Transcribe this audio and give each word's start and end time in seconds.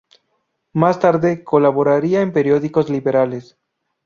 Más 0.73 0.99
tarde 0.99 1.43
colaboraría 1.43 2.21
en 2.21 2.33
periódicos 2.33 2.89
liberales. 2.89 3.55